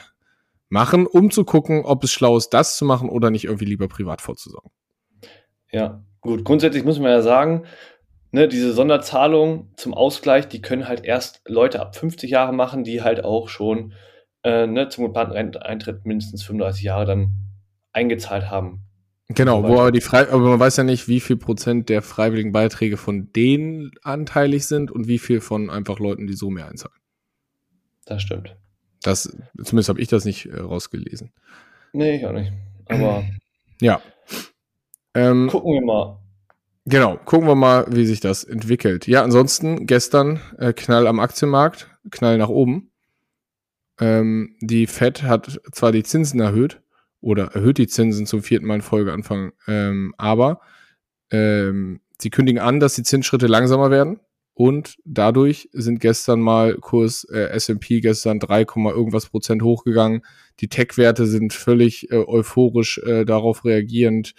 machen, 0.67 1.07
um 1.07 1.31
zu 1.31 1.45
gucken, 1.45 1.85
ob 1.85 2.03
es 2.03 2.11
schlau 2.11 2.35
ist, 2.35 2.49
das 2.49 2.75
zu 2.75 2.83
machen 2.83 3.07
oder 3.07 3.31
nicht 3.31 3.45
irgendwie 3.45 3.63
lieber 3.63 3.87
privat 3.87 4.19
vorzusorgen. 4.19 4.69
Ja, 5.71 6.03
gut. 6.19 6.43
Grundsätzlich 6.43 6.83
muss 6.83 6.99
man 6.99 7.11
ja 7.11 7.21
sagen, 7.21 7.63
ne, 8.31 8.49
diese 8.49 8.73
Sonderzahlungen 8.73 9.71
zum 9.77 9.93
Ausgleich, 9.93 10.49
die 10.49 10.61
können 10.61 10.89
halt 10.89 11.05
erst 11.05 11.41
Leute 11.47 11.79
ab 11.79 11.95
50 11.95 12.29
Jahre 12.29 12.51
machen, 12.51 12.83
die 12.83 13.01
halt 13.01 13.23
auch 13.23 13.47
schon 13.47 13.93
äh, 14.43 14.67
ne, 14.67 14.89
zum 14.89 15.15
Eintritt 15.15 16.05
mindestens 16.05 16.43
35 16.43 16.83
Jahre 16.83 17.05
dann 17.05 17.29
eingezahlt 17.93 18.49
haben. 18.49 18.84
Genau, 19.29 19.63
wo 19.63 19.79
aber 19.79 19.91
die 19.91 20.01
Frei 20.01 20.29
aber 20.29 20.49
man 20.49 20.59
weiß 20.59 20.77
ja 20.77 20.83
nicht, 20.83 21.07
wie 21.07 21.19
viel 21.19 21.35
Prozent 21.35 21.89
der 21.89 22.03
freiwilligen 22.03 22.51
Beiträge 22.51 22.95
von 22.95 23.31
denen 23.33 23.91
anteilig 24.03 24.67
sind 24.67 24.91
und 24.91 25.07
wie 25.07 25.17
viel 25.17 25.41
von 25.41 25.71
einfach 25.71 25.97
Leuten, 25.97 26.27
die 26.27 26.33
so 26.33 26.51
mehr 26.51 26.67
einzahlen. 26.67 26.97
Das 28.05 28.21
stimmt. 28.21 28.55
Das, 29.01 29.35
zumindest 29.63 29.89
habe 29.89 29.99
ich 29.99 30.07
das 30.09 30.25
nicht 30.25 30.45
äh, 30.45 30.59
rausgelesen. 30.59 31.31
Nee, 31.93 32.17
ich 32.17 32.25
auch 32.25 32.33
nicht. 32.33 32.51
Aber 32.87 33.23
ja. 33.81 33.99
Ähm, 35.15 35.47
gucken 35.47 35.73
wir 35.73 35.81
mal. 35.81 36.19
Genau, 36.85 37.17
gucken 37.17 37.47
wir 37.47 37.55
mal, 37.55 37.87
wie 37.89 38.05
sich 38.05 38.19
das 38.19 38.43
entwickelt. 38.43 39.07
Ja, 39.07 39.23
ansonsten 39.23 39.87
gestern 39.87 40.39
äh, 40.59 40.71
Knall 40.71 41.07
am 41.07 41.19
Aktienmarkt, 41.19 41.89
Knall 42.11 42.37
nach 42.37 42.49
oben. 42.49 42.91
Ähm, 43.99 44.55
die 44.61 44.85
Fed 44.85 45.23
hat 45.23 45.59
zwar 45.71 45.91
die 45.91 46.03
Zinsen 46.03 46.39
erhöht 46.41 46.81
oder 47.25 47.55
erhöht 47.55 47.79
die 47.79 47.87
Zinsen 47.87 48.27
zum 48.27 48.43
vierten 48.43 48.67
Mal 48.67 48.75
in 48.75 48.81
Folge 48.81 49.11
Anfang, 49.11 49.51
ähm, 49.67 50.13
aber 50.19 50.61
ähm, 51.31 51.99
sie 52.19 52.29
kündigen 52.29 52.61
an, 52.61 52.79
dass 52.79 52.93
die 52.93 53.01
Zinsschritte 53.01 53.47
langsamer 53.47 53.89
werden 53.89 54.19
und 54.53 54.97
dadurch 55.05 55.67
sind 55.73 56.01
gestern 56.01 56.39
mal 56.39 56.75
Kurs 56.75 57.23
äh, 57.23 57.49
S&P 57.49 57.99
gestern 58.01 58.39
3, 58.39 58.59
irgendwas 58.61 59.25
Prozent 59.25 59.63
hochgegangen. 59.63 60.21
Die 60.59 60.67
Tech-Werte 60.67 61.25
sind 61.25 61.51
völlig 61.51 62.11
äh, 62.11 62.15
euphorisch 62.15 62.99
äh, 62.99 63.25
darauf 63.25 63.65
reagierend 63.65 64.35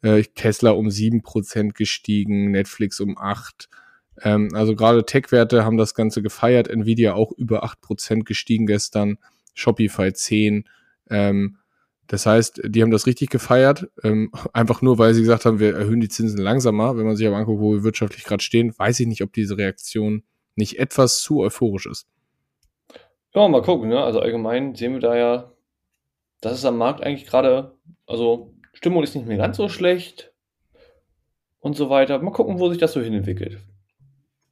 äh, 0.00 0.22
Tesla 0.34 0.70
um 0.70 0.90
sieben 0.90 1.20
Prozent 1.20 1.74
gestiegen, 1.74 2.52
Netflix 2.52 3.00
um 3.00 3.18
acht. 3.18 3.68
Ähm, 4.22 4.48
also 4.54 4.74
gerade 4.74 5.04
Tech-Werte 5.04 5.66
haben 5.66 5.76
das 5.76 5.94
Ganze 5.94 6.22
gefeiert. 6.22 6.68
Nvidia 6.68 7.12
auch 7.12 7.32
über 7.32 7.64
acht 7.64 7.82
Prozent 7.82 8.24
gestiegen 8.24 8.66
gestern. 8.66 9.18
Shopify 9.52 10.14
zehn. 10.14 10.64
Ähm, 11.10 11.58
das 12.10 12.26
heißt, 12.26 12.62
die 12.64 12.82
haben 12.82 12.90
das 12.90 13.06
richtig 13.06 13.30
gefeiert, 13.30 13.88
ähm, 14.02 14.32
einfach 14.52 14.82
nur, 14.82 14.98
weil 14.98 15.14
sie 15.14 15.20
gesagt 15.20 15.44
haben, 15.44 15.60
wir 15.60 15.76
erhöhen 15.76 16.00
die 16.00 16.08
Zinsen 16.08 16.40
langsamer. 16.40 16.96
Wenn 16.96 17.06
man 17.06 17.14
sich 17.14 17.24
aber 17.24 17.36
anguckt, 17.36 17.60
wo 17.60 17.72
wir 17.72 17.84
wirtschaftlich 17.84 18.24
gerade 18.24 18.42
stehen, 18.42 18.76
weiß 18.76 18.98
ich 18.98 19.06
nicht, 19.06 19.22
ob 19.22 19.32
diese 19.32 19.56
Reaktion 19.56 20.24
nicht 20.56 20.80
etwas 20.80 21.20
zu 21.20 21.38
euphorisch 21.38 21.86
ist. 21.86 22.08
Ja, 23.32 23.46
mal 23.46 23.62
gucken. 23.62 23.88
Ne? 23.88 24.02
Also 24.02 24.18
allgemein 24.18 24.74
sehen 24.74 24.94
wir 24.94 24.98
da 24.98 25.16
ja, 25.16 25.52
dass 26.40 26.54
es 26.54 26.64
am 26.64 26.78
Markt 26.78 27.00
eigentlich 27.00 27.28
gerade, 27.28 27.78
also 28.08 28.56
Stimmung 28.72 29.04
ist 29.04 29.14
nicht 29.14 29.28
mehr 29.28 29.36
ganz 29.36 29.56
so 29.56 29.68
schlecht 29.68 30.32
und 31.60 31.76
so 31.76 31.90
weiter. 31.90 32.18
Mal 32.18 32.32
gucken, 32.32 32.58
wo 32.58 32.70
sich 32.70 32.78
das 32.78 32.92
so 32.92 33.00
hin 33.00 33.14
entwickelt. 33.14 33.60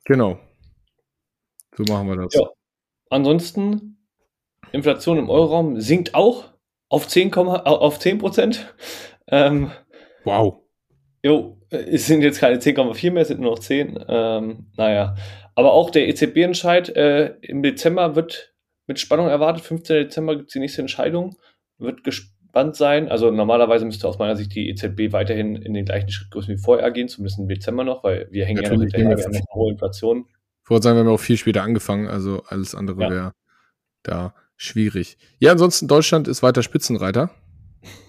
Genau. 0.04 0.38
So 1.76 1.82
machen 1.92 2.06
wir 2.06 2.14
das. 2.18 2.32
Ja. 2.34 2.48
Ansonsten, 3.10 3.98
Inflation 4.70 5.18
im 5.18 5.28
Euroraum 5.28 5.80
sinkt 5.80 6.14
auch 6.14 6.56
auf 6.88 7.06
10, 7.06 7.34
auf 7.34 7.98
10 7.98 8.18
Prozent. 8.18 8.74
Ähm, 9.26 9.70
wow. 10.24 10.60
Jo, 11.22 11.58
es 11.70 12.06
sind 12.06 12.22
jetzt 12.22 12.40
keine 12.40 12.58
10,4 12.58 13.10
mehr, 13.10 13.22
es 13.22 13.28
sind 13.28 13.40
nur 13.40 13.52
noch 13.52 13.58
10. 13.58 14.04
Ähm, 14.08 14.66
naja. 14.76 15.16
Aber 15.54 15.72
auch 15.72 15.90
der 15.90 16.08
EZB-Entscheid 16.08 16.88
äh, 16.90 17.34
im 17.42 17.62
Dezember 17.62 18.14
wird 18.14 18.54
mit 18.86 19.00
Spannung 19.00 19.28
erwartet. 19.28 19.64
15. 19.64 20.04
Dezember 20.04 20.36
gibt 20.36 20.48
es 20.48 20.52
die 20.52 20.60
nächste 20.60 20.80
Entscheidung. 20.80 21.36
Wird 21.78 22.04
gespannt 22.04 22.76
sein. 22.76 23.08
Also 23.08 23.30
normalerweise 23.30 23.84
müsste 23.84 24.08
aus 24.08 24.18
meiner 24.18 24.36
Sicht 24.36 24.54
die 24.54 24.70
EZB 24.70 25.12
weiterhin 25.12 25.56
in 25.56 25.74
den 25.74 25.84
gleichen 25.84 26.10
Schrittgrößen 26.10 26.54
wie 26.54 26.60
vorher 26.60 26.90
gehen, 26.90 27.08
zumindest 27.08 27.40
im 27.40 27.48
Dezember 27.48 27.84
noch, 27.84 28.04
weil 28.04 28.28
wir 28.30 28.46
hängen 28.46 28.62
Natürlich 28.62 28.92
ja 28.92 28.98
noch 29.00 29.08
hinterher, 29.08 29.32
wir 29.32 29.38
haben 29.38 29.44
hohe 29.52 29.72
Inflation. 29.72 30.26
Ich 30.64 30.70
wollte 30.70 30.84
sagen, 30.84 30.96
wir 30.96 31.04
haben 31.04 31.12
auch 31.12 31.18
viel 31.18 31.36
später 31.36 31.62
angefangen, 31.62 32.08
also 32.08 32.42
alles 32.46 32.74
andere 32.74 33.02
ja. 33.02 33.10
wäre 33.10 33.32
da 34.02 34.34
schwierig. 34.58 35.16
Ja, 35.38 35.52
ansonsten 35.52 35.88
Deutschland 35.88 36.28
ist 36.28 36.42
weiter 36.42 36.62
Spitzenreiter 36.62 37.30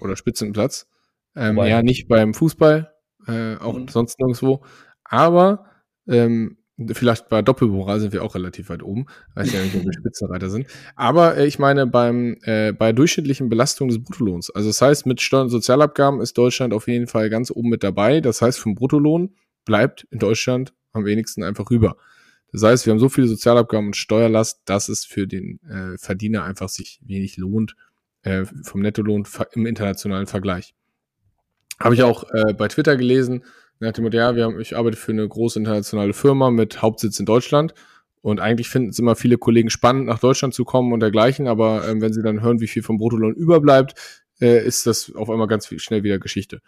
oder 0.01 0.17
Spitzenplatz. 0.17 0.87
Ähm, 1.35 1.55
ja, 1.57 1.81
nicht 1.81 2.09
beim 2.09 2.33
Fußball, 2.33 2.91
äh, 3.27 3.55
auch 3.55 3.77
mhm. 3.77 3.87
sonst 3.87 4.19
nirgendwo. 4.19 4.65
Aber 5.05 5.65
ähm, 6.07 6.57
Vielleicht 6.93 7.27
bei 7.27 7.41
Doppelmoral 7.41 7.99
sind 7.99 8.13
wir 8.13 8.23
auch 8.23 8.35
relativ 8.35 8.69
weit 8.69 8.83
oben. 8.83 9.07
Weiß 9.35 9.51
ja 9.51 9.61
nicht, 9.61 9.75
ob 9.75 9.83
wir 9.83 9.93
Spitzenreiter 9.99 10.49
sind. 10.49 10.67
Aber 10.95 11.35
äh, 11.35 11.45
ich 11.45 11.59
meine, 11.59 11.85
beim, 11.87 12.37
äh, 12.43 12.71
bei 12.71 12.93
durchschnittlichen 12.93 13.49
Belastung 13.49 13.89
des 13.89 14.01
Bruttolohns. 14.01 14.49
Also 14.49 14.69
das 14.69 14.81
heißt, 14.81 15.05
mit 15.05 15.19
Steuern 15.21 15.43
und 15.43 15.49
Sozialabgaben 15.49 16.21
ist 16.21 16.37
Deutschland 16.37 16.73
auf 16.73 16.87
jeden 16.87 17.07
Fall 17.07 17.29
ganz 17.29 17.51
oben 17.51 17.69
mit 17.69 17.83
dabei. 17.83 18.21
Das 18.21 18.41
heißt, 18.41 18.59
vom 18.59 18.75
Bruttolohn 18.75 19.35
bleibt 19.65 20.07
in 20.09 20.19
Deutschland 20.19 20.73
am 20.93 21.03
wenigsten 21.03 21.43
einfach 21.43 21.69
rüber. 21.69 21.97
Das 22.51 22.63
heißt, 22.63 22.85
wir 22.85 22.91
haben 22.91 22.99
so 22.99 23.09
viele 23.09 23.27
Sozialabgaben 23.27 23.87
und 23.87 23.95
Steuerlast, 23.95 24.61
dass 24.65 24.89
es 24.89 25.05
für 25.05 25.27
den 25.27 25.59
äh, 25.69 25.97
Verdiener 25.97 26.43
einfach 26.43 26.69
sich 26.69 26.99
wenig 27.03 27.37
lohnt 27.37 27.75
äh, 28.23 28.45
vom 28.63 28.81
Nettolohn 28.81 29.27
im 29.53 29.65
internationalen 29.65 30.27
Vergleich. 30.27 30.73
Habe 31.79 31.95
ich 31.95 32.03
auch 32.03 32.23
äh, 32.31 32.53
bei 32.53 32.67
Twitter 32.67 32.97
gelesen, 32.97 33.43
nach 33.79 33.93
dem 33.93 34.03
Motto, 34.03 34.17
ja, 34.17 34.35
wir 34.35 34.43
haben, 34.43 34.59
ich 34.59 34.75
arbeite 34.75 34.97
für 34.97 35.13
eine 35.13 35.27
große 35.27 35.57
internationale 35.57 36.13
Firma 36.13 36.51
mit 36.51 36.81
Hauptsitz 36.81 37.19
in 37.19 37.25
Deutschland. 37.25 37.73
Und 38.21 38.41
eigentlich 38.41 38.67
finden 38.67 38.89
es 38.89 38.99
immer 38.99 39.15
viele 39.15 39.37
Kollegen 39.37 39.69
spannend, 39.69 40.07
nach 40.07 40.19
Deutschland 40.19 40.53
zu 40.53 40.65
kommen 40.65 40.91
und 40.91 40.99
dergleichen. 40.99 41.47
Aber 41.47 41.87
ähm, 41.87 42.01
wenn 42.01 42.11
sie 42.11 42.21
dann 42.21 42.41
hören, 42.41 42.59
wie 42.59 42.67
viel 42.67 42.83
vom 42.83 42.97
Bruttolohn 42.97 43.33
überbleibt, 43.33 43.93
äh, 44.41 44.65
ist 44.65 44.85
das 44.85 45.15
auf 45.15 45.29
einmal 45.29 45.47
ganz 45.47 45.67
viel, 45.67 45.79
schnell 45.79 46.03
wieder 46.03 46.19
Geschichte. 46.19 46.61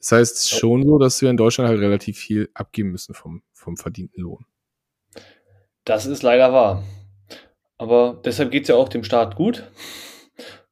Das 0.00 0.12
heißt 0.12 0.50
schon 0.50 0.84
so, 0.84 0.98
dass 0.98 1.22
wir 1.22 1.30
in 1.30 1.36
Deutschland 1.36 1.68
halt 1.68 1.80
relativ 1.80 2.18
viel 2.18 2.48
abgeben 2.54 2.90
müssen 2.90 3.14
vom, 3.14 3.42
vom 3.52 3.76
verdienten 3.76 4.22
Lohn. 4.22 4.44
Das 5.88 6.06
ist 6.06 6.22
leider 6.22 6.52
wahr. 6.52 6.84
Aber 7.76 8.20
deshalb 8.24 8.50
geht 8.50 8.62
es 8.62 8.68
ja 8.68 8.74
auch 8.74 8.88
dem 8.88 9.04
Staat 9.04 9.36
gut 9.36 9.70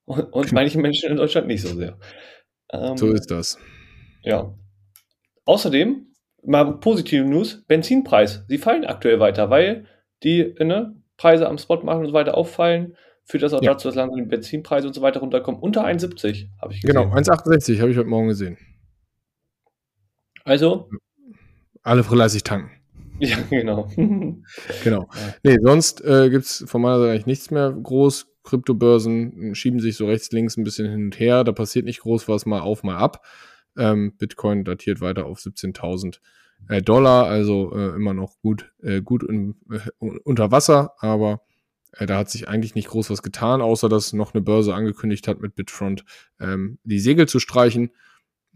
und, 0.05 0.33
und 0.33 0.53
manchen 0.53 0.83
Menschen 0.83 1.11
in 1.11 1.17
Deutschland 1.17 1.47
nicht 1.47 1.63
so 1.63 1.75
sehr. 1.75 1.99
Ähm, 2.73 2.97
so 2.97 3.13
ist 3.13 3.31
das. 3.31 3.59
Ja, 4.23 4.53
Außerdem, 5.47 6.09
mal 6.45 6.81
positive 6.81 7.25
News, 7.25 7.65
Benzinpreis. 7.67 8.45
Sie 8.49 8.59
fallen 8.59 8.85
aktuell 8.85 9.21
weiter, 9.21 9.49
weil 9.49 9.87
die 10.25 10.55
ne, 10.59 11.01
Preise 11.17 11.49
am 11.49 11.57
Spotmarkt 11.57 12.01
und 12.01 12.07
so 12.09 12.13
weiter 12.13 12.37
auffallen. 12.37 12.97
Führt 13.25 13.45
das 13.45 13.53
auch 13.55 13.63
ja. 13.63 13.73
dazu, 13.73 13.89
dass 13.89 13.95
langsam 13.95 14.19
die 14.19 14.29
Benzinpreise 14.29 14.89
und 14.89 14.95
so 14.95 15.03
weiter 15.03 15.21
runterkommen. 15.21 15.61
Unter 15.61 15.85
1,70 15.85 16.49
habe 16.61 16.73
ich 16.73 16.83
gesehen. 16.83 16.97
Genau, 16.97 17.15
1,68 17.15 17.81
habe 17.81 17.91
ich 17.91 17.97
heute 17.97 18.09
Morgen 18.09 18.29
gesehen. 18.29 18.59
Also? 20.45 20.91
Alle 21.83 22.03
fleißig 22.03 22.43
tanken. 22.43 22.71
Ja, 23.19 23.39
genau. 23.51 23.89
genau. 24.85 25.09
Nee, 25.43 25.57
sonst 25.63 26.05
äh, 26.05 26.31
gibt 26.31 26.45
es 26.45 26.65
von 26.67 26.83
meiner 26.83 26.99
Seite 26.99 27.11
eigentlich 27.13 27.27
nichts 27.27 27.51
mehr 27.51 27.73
groß. 27.73 28.27
Kryptobörsen 28.45 29.55
schieben 29.55 29.81
sich 29.81 29.97
so 29.97 30.07
rechts, 30.07 30.31
links 30.31 30.57
ein 30.57 30.65
bisschen 30.65 30.91
hin 30.91 31.07
und 31.07 31.19
her. 31.19 31.45
Da 31.45 31.53
passiert 31.53 31.85
nicht 31.85 32.01
groß 32.01 32.29
was, 32.29 32.47
mal 32.47 32.61
auf, 32.61 32.83
mal 32.83 32.97
ab. 32.97 33.25
Ähm, 33.77 34.15
Bitcoin 34.17 34.65
datiert 34.65 35.01
weiter 35.01 35.27
auf 35.27 35.39
17.000 35.39 36.19
äh, 36.69 36.83
Dollar, 36.83 37.27
also 37.27 37.73
äh, 37.75 37.95
immer 37.95 38.15
noch 38.15 38.39
gut, 38.41 38.73
äh, 38.83 39.03
gut 39.03 39.23
in, 39.23 39.57
äh, 39.71 39.81
unter 40.25 40.51
Wasser, 40.51 40.95
aber 40.99 41.43
äh, 41.93 42.07
da 42.07 42.19
hat 42.19 42.31
sich 42.31 42.49
eigentlich 42.49 42.75
nicht 42.75 42.89
groß 42.89 43.11
was 43.11 43.23
getan, 43.23 43.61
außer 43.61 43.89
dass 43.89 44.13
noch 44.13 44.35
eine 44.35 44.43
Börse 44.43 44.75
angekündigt 44.75 45.29
hat, 45.29 45.41
mit 45.41 45.55
Bitfront 45.55 46.05
ähm, 46.41 46.79
die 46.85 46.99
Segel 46.99 47.29
zu 47.29 47.39
streichen. 47.39 47.91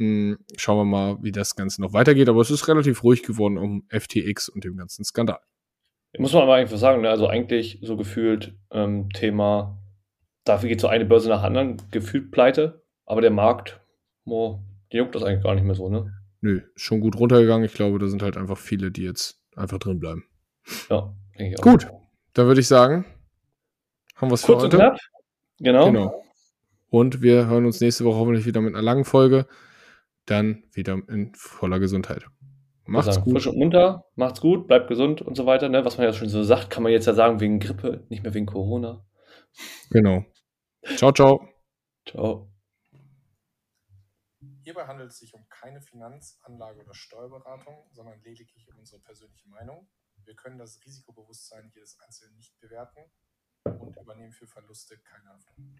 Hm, 0.00 0.38
schauen 0.56 0.78
wir 0.78 0.84
mal, 0.86 1.22
wie 1.22 1.30
das 1.30 1.56
Ganze 1.56 1.82
noch 1.82 1.92
weitergeht, 1.92 2.30
aber 2.30 2.40
es 2.40 2.50
ist 2.50 2.66
relativ 2.68 3.04
ruhig 3.04 3.22
geworden 3.22 3.58
um 3.58 3.84
FTX 3.90 4.48
und 4.48 4.64
dem 4.64 4.78
ganzen 4.78 5.04
Skandal. 5.04 5.40
Muss 6.16 6.32
man 6.32 6.44
aber 6.44 6.54
einfach 6.54 6.78
sagen, 6.78 7.02
ne? 7.02 7.10
also 7.10 7.26
eigentlich 7.26 7.80
so 7.82 7.98
gefühlt 7.98 8.56
ähm, 8.72 9.10
Thema, 9.10 9.78
dafür 10.44 10.70
geht 10.70 10.80
so 10.80 10.88
eine 10.88 11.04
Börse 11.04 11.28
nach 11.28 11.42
anderen, 11.42 11.76
gefühlt 11.90 12.32
pleite, 12.32 12.82
aber 13.04 13.20
der 13.20 13.30
Markt, 13.30 13.78
oh, 14.24 14.60
die 14.90 14.96
juckt 14.96 15.14
das 15.14 15.22
eigentlich 15.22 15.44
gar 15.44 15.54
nicht 15.54 15.64
mehr 15.64 15.74
so, 15.74 15.90
ne? 15.90 16.10
Nö, 16.40 16.62
schon 16.76 17.00
gut 17.00 17.16
runtergegangen. 17.16 17.66
Ich 17.66 17.74
glaube, 17.74 17.98
da 17.98 18.08
sind 18.08 18.22
halt 18.22 18.38
einfach 18.38 18.56
viele, 18.56 18.90
die 18.90 19.02
jetzt 19.02 19.38
einfach 19.54 19.78
drin 19.78 20.00
bleiben. 20.00 20.24
Ja, 20.88 21.14
denke 21.38 21.52
ich 21.52 21.58
auch. 21.58 21.62
Gut, 21.62 21.86
dann 22.32 22.46
würde 22.46 22.62
ich 22.62 22.68
sagen, 22.68 23.04
haben 24.16 24.30
wir 24.30 24.34
es 24.34 24.46
für 24.46 24.56
heute. 24.56 24.64
Und 24.64 24.72
knapp. 24.72 24.98
Genau. 25.58 25.84
genau. 25.84 26.24
Und 26.88 27.20
wir 27.20 27.46
hören 27.46 27.66
uns 27.66 27.82
nächste 27.82 28.06
Woche 28.06 28.16
hoffentlich 28.16 28.46
wieder 28.46 28.62
mit 28.62 28.74
einer 28.74 28.82
langen 28.82 29.04
Folge. 29.04 29.46
Dann 30.30 30.62
wieder 30.70 30.92
in 31.08 31.34
voller 31.34 31.80
Gesundheit. 31.80 32.24
Macht's 32.86 33.08
also, 33.08 33.22
gut. 33.22 33.32
Frisch 33.32 33.48
und 33.48 33.58
munter, 33.58 34.04
macht's 34.14 34.40
gut, 34.40 34.68
bleibt 34.68 34.86
gesund 34.86 35.22
und 35.22 35.34
so 35.34 35.44
weiter. 35.44 35.68
Ne? 35.68 35.84
Was 35.84 35.98
man 35.98 36.06
ja 36.06 36.12
schon 36.12 36.28
so 36.28 36.44
sagt, 36.44 36.70
kann 36.70 36.84
man 36.84 36.92
jetzt 36.92 37.06
ja 37.06 37.14
sagen 37.14 37.40
wegen 37.40 37.58
Grippe, 37.58 38.06
nicht 38.10 38.22
mehr 38.22 38.32
wegen 38.32 38.46
Corona. 38.46 39.04
Genau. 39.90 40.24
Ciao, 40.96 41.10
ciao. 41.10 41.48
Ciao. 42.08 42.48
Hierbei 44.62 44.86
handelt 44.86 45.10
es 45.10 45.18
sich 45.18 45.34
um 45.34 45.44
keine 45.48 45.82
Finanz-, 45.82 46.38
Anlage- 46.44 46.80
oder 46.80 46.94
Steuerberatung, 46.94 47.90
sondern 47.92 48.20
lediglich 48.22 48.68
um 48.72 48.78
unsere 48.78 49.02
persönliche 49.02 49.48
Meinung. 49.48 49.88
Wir 50.24 50.36
können 50.36 50.58
das 50.58 50.78
Risikobewusstsein 50.86 51.72
jedes 51.74 51.98
Einzelnen 51.98 52.36
nicht 52.36 52.56
bewerten 52.60 53.00
und 53.64 53.96
übernehmen 53.96 54.30
für 54.30 54.46
Verluste 54.46 54.96
keine 54.98 55.28
Haftung. 55.30 55.76